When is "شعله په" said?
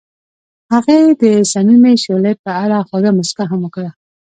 2.03-2.51